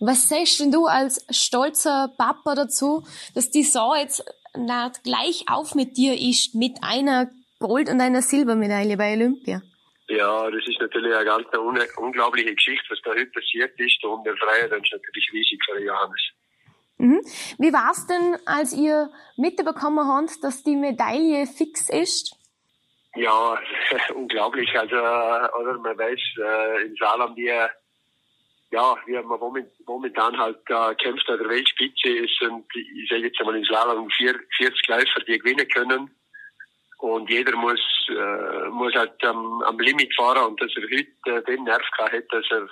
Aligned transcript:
Was 0.00 0.28
sagst 0.28 0.60
denn 0.60 0.72
du 0.72 0.86
als 0.86 1.24
stolzer 1.30 2.12
Papa 2.16 2.54
dazu, 2.54 3.04
dass 3.34 3.50
die 3.50 3.62
Sau 3.62 3.94
jetzt 3.94 4.24
gleich 5.04 5.44
auf 5.48 5.74
mit 5.74 5.96
dir 5.96 6.14
ist, 6.14 6.54
mit 6.54 6.78
einer 6.82 7.30
Gold- 7.58 7.88
und 7.88 8.00
einer 8.00 8.22
Silbermedaille 8.22 8.96
bei 8.96 9.12
Olympia? 9.12 9.62
Ja, 10.08 10.50
das 10.50 10.66
ist 10.66 10.80
natürlich 10.80 11.14
eine 11.14 11.24
ganz 11.24 11.46
eine 11.52 11.86
unglaubliche 11.96 12.54
Geschichte, 12.54 12.84
was 12.90 13.00
da 13.02 13.10
heute 13.10 13.26
passiert 13.26 13.78
ist. 13.78 14.04
Und 14.04 14.24
der 14.24 14.36
Freiheit 14.36 14.72
ist 14.72 14.92
natürlich 14.92 15.30
riesig 15.32 15.58
für 15.64 15.80
Johannes. 15.80 16.20
Mhm. 16.98 17.20
Wie 17.58 17.72
war 17.72 17.92
es 17.92 18.06
denn, 18.06 18.36
als 18.44 18.72
ihr 18.74 19.10
mitbekommen 19.36 20.06
habt, 20.06 20.42
dass 20.44 20.62
die 20.62 20.76
Medaille 20.76 21.46
fix 21.46 21.88
ist? 21.88 22.36
Ja, 23.14 23.58
unglaublich. 24.14 24.68
Also, 24.78 24.96
oder 24.96 25.78
man 25.78 25.98
weiß, 25.98 26.20
äh, 26.38 26.86
in 26.86 26.96
Saarland, 26.96 27.36
wie, 27.36 27.50
ja, 28.72 28.96
wie 29.06 29.12
man 29.12 29.38
momentan 29.86 30.36
halt 30.38 30.58
äh, 30.68 30.94
kämpft 30.94 31.28
an 31.28 31.38
der 31.38 31.48
Weltspitze. 31.48 32.08
Es 32.24 32.30
sind, 32.40 32.64
ich 32.74 33.08
sage 33.08 33.26
jetzt 33.26 33.38
einmal 33.38 33.56
in 33.56 33.64
Slalom, 33.64 34.08
40 34.10 34.88
Läufer, 34.88 35.20
die 35.26 35.38
gewinnen 35.38 35.68
können. 35.68 36.10
Und 36.98 37.28
jeder 37.28 37.54
muss, 37.56 37.80
äh, 38.08 38.68
muss 38.70 38.94
halt 38.94 39.22
am, 39.24 39.62
am 39.62 39.78
Limit 39.78 40.14
fahren 40.14 40.46
und 40.46 40.60
dass 40.60 40.70
er 40.76 40.84
heute 40.84 41.38
äh, 41.38 41.42
den 41.44 41.64
Nerv 41.64 41.82
gehabt 41.96 42.12
hat, 42.14 42.24
dass 42.30 42.44
er, 42.50 42.68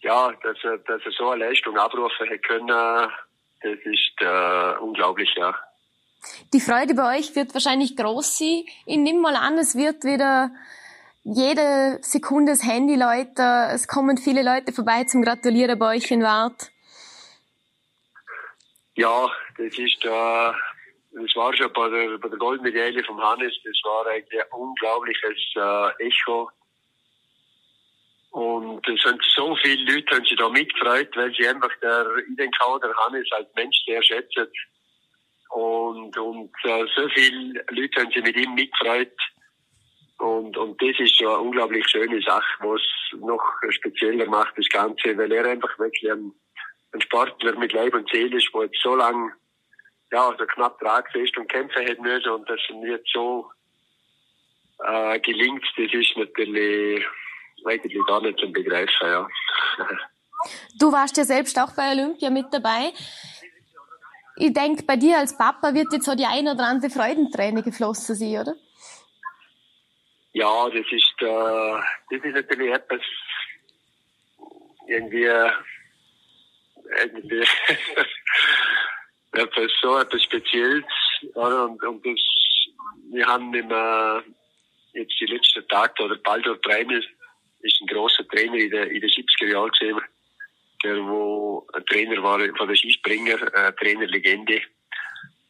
ja, 0.00 0.32
dass 0.42 0.56
er, 0.64 0.78
dass 0.78 1.02
er 1.04 1.12
so 1.12 1.28
eine 1.28 1.44
Leistung 1.44 1.76
abrufen 1.76 2.26
hätte 2.26 2.38
können, 2.38 2.68
das 2.68 3.78
ist 3.84 4.14
äh, 4.20 4.78
unglaublich, 4.78 5.30
ja. 5.36 5.54
Die 6.52 6.60
Freude 6.60 6.94
bei 6.94 7.18
euch 7.18 7.34
wird 7.34 7.52
wahrscheinlich 7.52 7.96
groß 7.96 8.38
sein. 8.38 8.64
Ich 8.86 8.96
nehme 8.96 9.20
mal 9.20 9.36
an, 9.36 9.58
es 9.58 9.76
wird 9.76 10.04
wieder 10.04 10.50
jede 11.22 11.98
Sekunde 12.02 12.52
das 12.52 12.64
Handy 12.64 12.96
läuten. 12.96 13.44
Es 13.72 13.88
kommen 13.88 14.16
viele 14.16 14.42
Leute 14.42 14.72
vorbei 14.72 15.04
zum 15.04 15.22
Gratulieren 15.22 15.78
bei 15.78 15.96
euch 15.96 16.10
in 16.10 16.22
Wart. 16.22 16.70
Ja, 18.96 19.30
das 19.56 19.78
ist, 19.78 20.04
äh, 20.04 20.52
das 21.12 21.36
war 21.36 21.54
schon 21.56 21.72
bei 21.72 21.88
der, 21.88 22.18
bei 22.18 22.28
der 22.28 22.38
Goldmedaille 22.38 23.02
vom 23.04 23.20
Hannes, 23.20 23.54
das 23.64 23.76
war 23.84 24.06
eigentlich 24.06 24.40
ein 24.40 24.50
unglaubliches 24.52 25.38
äh, 25.56 26.06
Echo. 26.06 26.50
Und 28.30 28.86
es 28.88 29.02
sind 29.02 29.20
so 29.34 29.56
viele 29.56 29.92
Leute, 29.92 30.14
haben 30.14 30.24
sich 30.24 30.36
da 30.36 30.48
mitgefreut, 30.48 31.16
weil 31.16 31.34
sie 31.34 31.48
einfach 31.48 31.70
der, 31.82 32.06
auch, 32.60 32.78
der 32.78 32.94
Hannes 32.96 33.26
als 33.32 33.48
Mensch 33.56 33.76
sehr 33.86 34.02
schätzen. 34.02 34.46
Und, 35.50 36.16
und 36.16 36.52
äh, 36.62 36.84
so 36.94 37.08
viele 37.08 37.64
Leute 37.70 38.00
haben 38.00 38.12
sich 38.12 38.22
mit 38.22 38.36
ihm 38.36 38.54
mitgefreut. 38.54 39.16
Und, 40.20 40.56
und 40.56 40.80
das 40.82 40.98
ist 40.98 41.16
schon 41.16 41.28
eine 41.28 41.38
unglaublich 41.38 41.88
schöne 41.88 42.20
Sache, 42.20 42.44
was 42.60 42.82
noch 43.18 43.42
spezieller 43.70 44.26
macht, 44.26 44.56
das 44.56 44.68
Ganze, 44.68 45.16
weil 45.16 45.32
er 45.32 45.46
einfach 45.46 45.78
wirklich 45.78 46.12
ein, 46.12 46.32
ein 46.92 47.00
Sportler 47.00 47.58
mit 47.58 47.72
Leib 47.72 47.94
und 47.94 48.10
Seele 48.10 48.36
ist, 48.36 48.50
der 48.54 48.64
jetzt 48.64 48.82
so 48.82 48.94
lange 48.94 49.32
ja, 50.12 50.34
so 50.38 50.44
knapp 50.44 50.78
tragfest 50.78 51.36
und 51.38 51.50
kämpfen 51.50 51.82
hätte 51.82 52.02
müssen 52.02 52.32
und 52.32 52.48
das 52.50 52.60
jetzt 52.82 53.10
so 53.12 53.50
äh, 54.84 55.18
gelingt, 55.20 55.64
das 55.76 55.92
ist 55.92 56.16
natürlich 56.16 57.04
eigentlich 57.64 58.06
gar 58.06 58.20
nicht 58.20 58.38
zum 58.38 58.52
Begreifen, 58.52 59.06
ja. 59.06 59.28
Du 60.78 60.90
warst 60.90 61.18
ja 61.18 61.24
selbst 61.24 61.58
auch 61.58 61.76
bei 61.76 61.92
Olympia 61.92 62.30
mit 62.30 62.46
dabei. 62.50 62.94
Ich 64.36 64.54
denke, 64.54 64.84
bei 64.84 64.96
dir 64.96 65.18
als 65.18 65.36
Papa 65.36 65.74
wird 65.74 65.92
jetzt 65.92 66.06
so 66.06 66.14
die 66.14 66.24
ein 66.24 66.48
oder 66.48 66.64
andere 66.64 66.88
Freudenträne 66.88 67.62
geflossen 67.62 68.14
sein, 68.14 68.40
oder? 68.40 68.54
Ja, 70.32 70.68
das 70.68 70.86
ist, 70.90 71.14
äh, 71.22 71.80
das 72.10 72.24
ist 72.24 72.34
natürlich 72.34 72.72
etwas, 72.72 73.00
irgendwie, 74.86 75.28
irgendwie 77.02 77.40
etwas 79.32 79.72
so 79.82 79.98
etwas 79.98 80.22
Spezielles. 80.22 80.84
Oder? 81.34 81.64
Und, 81.64 81.82
und 81.82 82.06
das, 82.06 82.20
wir 83.10 83.26
haben 83.26 83.52
immer 83.54 84.22
jetzt 84.92 85.14
die 85.20 85.26
letzten 85.26 85.66
Tage, 85.68 86.02
oder 86.04 86.16
Baldur 86.16 86.56
Breimel 86.60 87.04
ist 87.60 87.80
ein 87.80 87.86
großer 87.88 88.26
Trainer 88.28 88.54
in 88.56 88.70
den 88.70 88.90
in 88.90 89.00
der 89.00 89.10
70er 89.10 89.52
Jahren 89.52 89.70
gesehen, 89.70 90.00
der 90.84 90.96
wo 91.06 91.66
ein 91.74 91.84
Trainer 91.86 92.22
war 92.22 92.40
von 92.56 92.68
der 92.68 92.76
Skispringer, 92.76 93.54
äh, 93.54 93.72
Trainerlegende. 93.72 94.62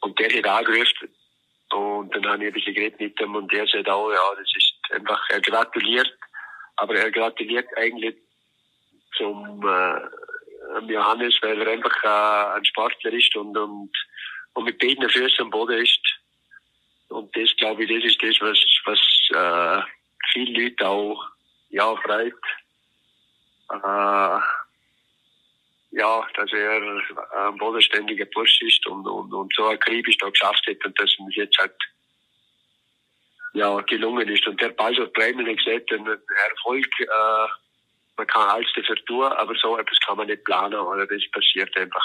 Und 0.00 0.18
der 0.18 0.30
hat 0.30 0.46
angerufen. 0.46 1.08
Und 1.70 2.14
dann 2.14 2.26
habe 2.26 2.44
ich 2.44 2.48
ein 2.48 2.54
bisschen 2.54 2.74
geredet 2.74 3.00
mit 3.00 3.20
ihm 3.20 3.34
und 3.34 3.52
der 3.52 3.66
sagt 3.66 3.88
auch, 3.88 4.10
ja, 4.10 4.34
das 4.38 4.50
einfach, 4.92 5.20
er 5.30 5.40
gratuliert, 5.40 6.12
aber 6.76 6.94
er 6.96 7.10
gratuliert 7.10 7.68
eigentlich 7.76 8.16
zum, 9.16 9.62
äh, 9.66 10.00
Johannes, 10.86 11.34
weil 11.42 11.60
er 11.60 11.72
einfach 11.72 12.04
äh, 12.04 12.56
ein 12.56 12.64
Sportler 12.64 13.12
ist 13.12 13.34
und, 13.36 13.56
und, 13.56 13.90
und 14.54 14.64
mit 14.64 14.78
beiden 14.78 15.08
Füßen 15.08 15.44
am 15.44 15.50
Boden 15.50 15.82
ist. 15.82 16.00
Und 17.08 17.34
das, 17.36 17.54
glaube 17.56 17.84
ich, 17.84 17.88
das 17.88 18.12
ist 18.12 18.22
das, 18.22 18.36
was, 18.40 18.58
was 18.84 18.98
äh, 19.30 19.82
viele 20.32 20.64
Leute 20.64 20.86
auch 20.86 21.24
ja, 21.70 21.96
freut. 21.96 22.34
Äh, 23.70 24.40
ja, 25.90 26.26
dass 26.34 26.52
er 26.52 27.48
ein 27.48 27.56
bodenständiger 27.56 28.26
Bursch 28.26 28.60
ist 28.60 28.86
und, 28.86 29.06
und, 29.06 29.32
und 29.32 29.52
so 29.54 29.68
akribisch 29.68 30.18
da 30.18 30.28
geschafft 30.28 30.66
hat 30.68 30.84
und 30.84 31.00
dass 31.00 31.18
ihm 31.18 31.28
jetzt 31.30 31.58
halt 31.58 31.74
ja, 33.58 33.80
gelungen 33.82 34.28
ist. 34.28 34.46
Und 34.46 34.60
der 34.60 34.70
Ball 34.70 34.96
hat 34.96 35.12
Bremen 35.12 35.44
gesagt, 35.44 35.92
ein 35.92 36.06
Erfolg 36.06 36.86
äh, 37.00 37.48
man 38.18 38.26
kann 38.26 38.48
alles 38.50 38.68
dafür 38.74 38.96
tun, 39.06 39.24
aber 39.24 39.54
so 39.54 39.78
etwas 39.78 39.98
kann 40.04 40.16
man 40.16 40.26
nicht 40.26 40.44
planen 40.44 40.78
oder 40.78 41.06
das 41.06 41.22
passiert 41.32 41.74
einfach. 41.76 42.04